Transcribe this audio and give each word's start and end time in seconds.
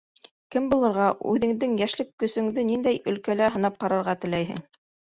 Кем 0.55 0.69
булырға, 0.71 1.09
үҙеңдең 1.33 1.77
йәшлек 1.83 2.11
көсөңдө 2.25 2.67
ниндәй 2.73 3.01
әлкәлә 3.13 3.55
һынап 3.59 3.83
ҡарарға 3.87 4.23
теләйһең? 4.27 4.69